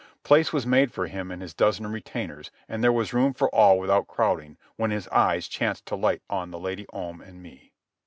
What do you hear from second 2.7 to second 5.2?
there was room for all without crowding, when his